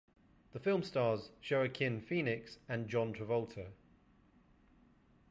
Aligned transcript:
The 0.53 0.59
film 0.59 0.81
stars 0.81 1.29
Joaquin 1.47 2.01
Phoenix 2.01 2.57
and 2.67 2.89
John 2.89 3.13
Travolta. 3.13 3.67